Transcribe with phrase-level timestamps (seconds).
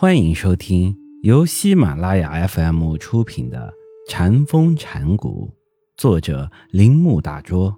[0.00, 3.74] 欢迎收听由喜马拉雅 FM 出品的
[4.08, 5.50] 《禅风禅谷，
[5.96, 7.76] 作者铃木大拙，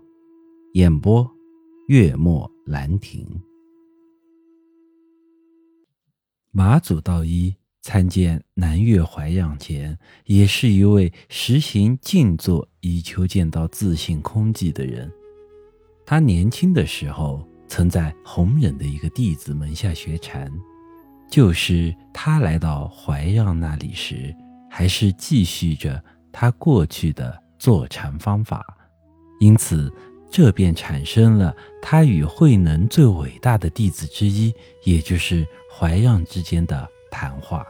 [0.74, 1.26] 演播
[1.88, 3.26] 月末兰亭。
[6.50, 15.10] 马祖道一参见南岳怀让前，也是一位实行静坐以求见到自性空寂的人。
[16.04, 20.52] 他年轻的时候，曾在弘忍的一个弟子门下学禅。
[21.30, 24.34] 就是他来到怀让那里时，
[24.68, 28.66] 还是继续着他过去的坐禅方法，
[29.38, 29.92] 因此
[30.28, 34.52] 这便产生了他与慧能最伟大的弟子之一，
[34.84, 37.64] 也就是怀让之间的谈话。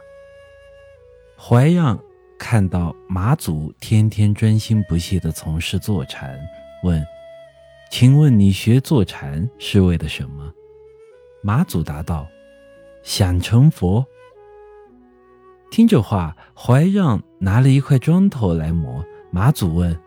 [1.37, 1.99] 怀让
[2.39, 6.39] 看到马祖天天专心不懈地从事坐禅，
[6.83, 7.03] 问
[7.91, 10.51] ：“请问你学坐禅是为了什么？”
[11.43, 12.27] 马祖答道。
[13.03, 14.05] 想成佛。
[15.69, 19.03] 听这话，怀让拿了一块砖头来磨。
[19.31, 19.97] 马祖问：“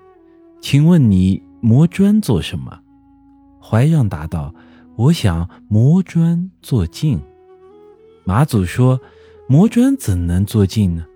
[0.61, 2.79] 请问你磨砖做什么？”
[3.59, 4.55] 怀让答道
[4.97, 7.19] ：“我想磨砖做镜。”
[8.25, 9.01] 马祖说
[9.49, 11.07] ：“磨砖怎能做镜呢？”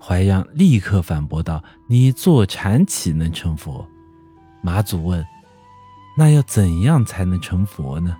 [0.00, 3.84] 怀让立刻反驳道：“你坐禅岂能成佛？”
[4.62, 5.26] 马祖问
[6.16, 8.16] ：“那要怎样才能成佛呢？”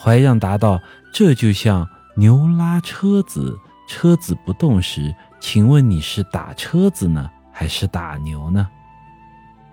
[0.00, 0.80] 怀让答道
[1.12, 8.68] ：“这就像牛拉车子，车子不动时，请问你是打车子呢，还是打牛呢？”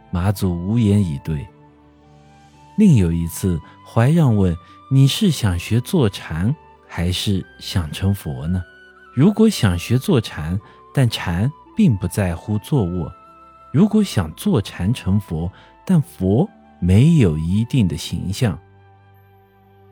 [0.10, 1.46] 马祖无言以对。
[2.76, 4.56] 另有一次，怀让问
[4.90, 6.56] ：“你是想学坐禅，
[6.88, 8.64] 还是想成佛呢？
[9.14, 10.60] 如果想学坐禅，
[10.94, 13.08] 但禅并不在乎坐卧；
[13.72, 15.52] 如果想坐禅成佛，
[15.86, 18.58] 但佛没有一定的形象。”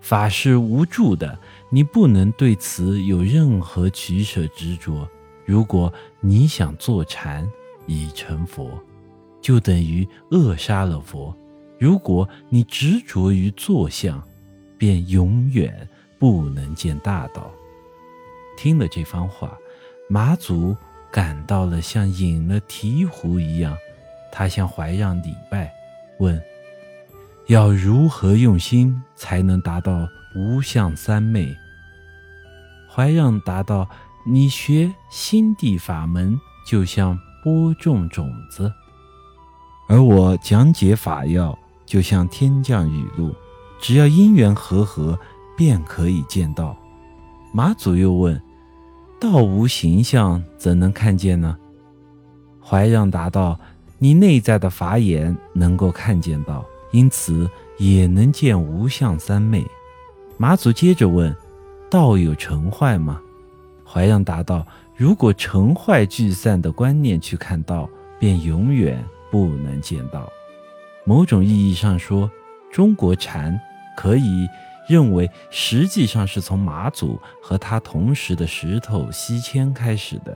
[0.04, 5.08] 法是无助的，你不能对此有任何取舍执着。
[5.46, 7.50] 如果你想坐禅
[7.88, 8.78] 以成佛，
[9.42, 11.34] 就等于扼杀了佛；
[11.80, 14.22] 如果你执着于坐相，
[14.78, 15.88] 便永远
[16.20, 17.50] 不能见大道。
[18.58, 19.58] 听了这番话，
[20.10, 20.76] 马祖
[21.10, 23.78] 感到了像饮了醍醐一样，
[24.34, 25.74] 他向怀让礼拜，
[26.20, 26.42] 问。
[27.48, 31.54] 要如何用心才能达到无相三昧？
[32.90, 33.88] 怀让答道
[34.26, 38.72] ：“你学心地法门，就像播种种子；
[39.90, 43.36] 而我讲解法要，就像天降雨露。
[43.82, 45.20] 只要因缘和合，
[45.58, 46.78] 便可以见到。”
[47.54, 48.42] 马祖又问
[49.20, 51.58] ：“道无形象，怎能看见呢？”
[52.66, 53.60] 怀让答道
[54.00, 59.66] ：“你内在的法眼能够看见到。”因此也能见无相三昧。
[60.38, 61.36] 马祖接着问
[61.92, 63.22] ：“道有成坏吗？”
[63.86, 64.66] 怀让答道
[64.96, 70.32] ：“如果成坏聚散的观念去看道，便永远不能见到。
[71.04, 72.30] 某种意义上说，
[72.72, 73.60] 中国禅
[73.98, 74.48] 可以
[74.88, 80.36] 认为实际上是从马祖和他同时的石头西迁开始的。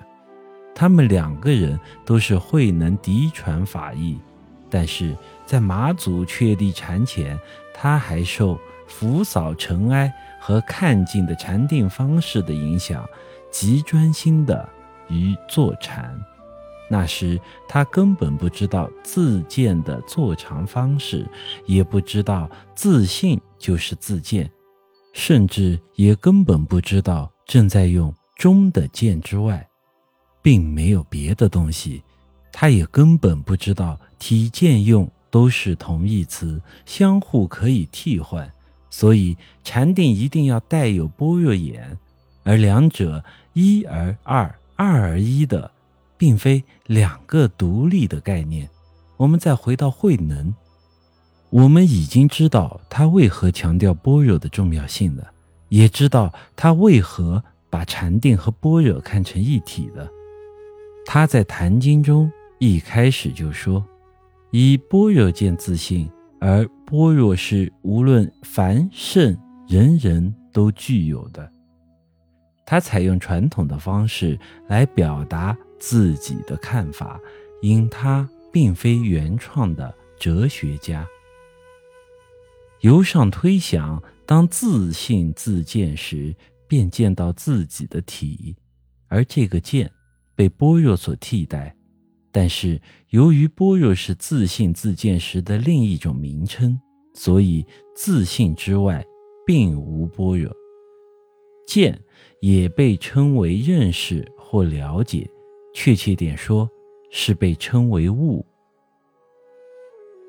[0.75, 4.19] 他们两个人都是慧能嫡传法义。”
[4.69, 7.39] 但是在马祖确立禅前，
[7.73, 13.07] 他还受拂扫尘埃和看尽的禅定方式的影响，
[13.49, 14.67] 极专心的
[15.07, 16.19] 于坐禅。
[16.89, 21.27] 那时他根本不知道自见的坐禅方式，
[21.65, 24.49] 也不知道自信就是自见，
[25.13, 29.67] 甚至也根本不知道正在用中的见之外，
[30.41, 32.01] 并没有别的东西。
[32.51, 38.51] 他也根本不知道体见用都是同义词，相互可以替换，
[38.89, 41.97] 所以禅定一定要带有般若眼，
[42.43, 45.69] 而两者一而二，二而一的，
[46.17, 48.67] 并非两个独立的概念。
[49.17, 50.55] 我们再回到慧能，
[51.49, 55.31] 我们已经知道他为何强调般若的重要性了，
[55.69, 60.09] 也知道他为何把禅定和般若看成一体了。
[61.05, 62.31] 他在《坛经》中。
[62.59, 63.85] 一开始就说，
[64.51, 66.09] 以般若见自性，
[66.39, 69.37] 而般若是无论凡圣
[69.67, 71.51] 人人都具有的。
[72.65, 74.37] 他采用传统的方式
[74.67, 77.19] 来表达自己的看法，
[77.61, 81.07] 因他并非原创的哲学家。
[82.81, 86.35] 由上推想，当自信自见时，
[86.67, 88.55] 便见到自己的体，
[89.07, 89.91] 而这个见
[90.35, 91.76] 被般若所替代。
[92.39, 92.79] 但是，
[93.09, 96.79] 由于般若是自信自见时的另一种名称，
[97.15, 99.03] 所以自信之外
[99.43, 100.55] 并无般若。
[101.65, 101.99] 见
[102.39, 105.27] 也被称为认识或了解，
[105.73, 106.69] 确切点说，
[107.09, 108.45] 是被称为物。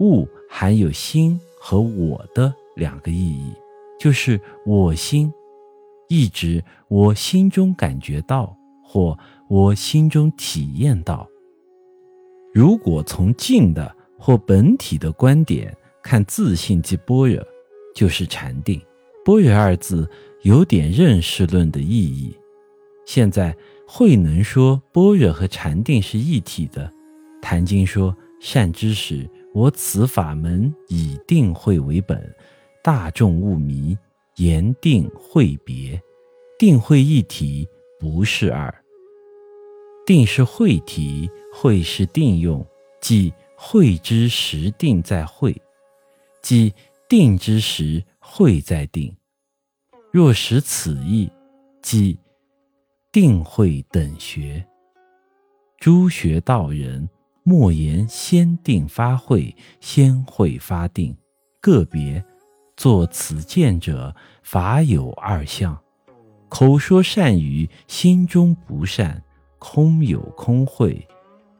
[0.01, 3.53] 物含有心和我的两个意义，
[4.01, 5.31] 就是我心，
[6.09, 9.15] 意指我心中感觉到或
[9.51, 11.29] 我心中体验到。
[12.53, 17.43] 如果从静的或本体的观点看，自信即般若，
[17.95, 18.81] 就是禅定。
[19.25, 20.09] 般若二字
[20.43, 22.35] 有点认识论的意义。
[23.05, 23.57] 现在
[23.87, 26.91] 慧能说般若和禅定是一体的。
[27.41, 32.35] 坛经说：“善知识，我此法门以定慧为本，
[32.83, 33.97] 大众勿迷，
[34.37, 36.01] 言定慧别，
[36.59, 37.69] 定慧一体，
[38.01, 38.75] 不是二。
[40.05, 42.65] 定是慧体，会是定用，
[43.01, 45.61] 即会之时定在会，
[46.43, 46.73] 即
[47.09, 49.15] 定之时会在定。”
[50.13, 51.31] 若识此意，
[51.83, 52.19] 即
[53.13, 54.65] 定会等学。
[55.79, 57.09] 诸学道人
[57.43, 61.17] 莫言先定发会，先会发定，
[61.61, 62.25] 个别
[62.77, 65.79] 作此见者，法有二相：
[66.49, 69.23] 口说善语，心中不善，
[69.59, 71.07] 空有空会，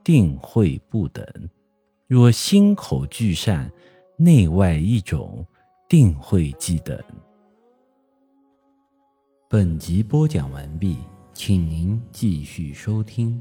[0.09, 1.23] 定会不等。
[2.07, 3.71] 若心口俱善，
[4.17, 5.47] 内外一种，
[5.87, 6.99] 定会即等。
[9.51, 10.97] 本集播讲完毕，
[11.35, 13.39] 请您继续收听。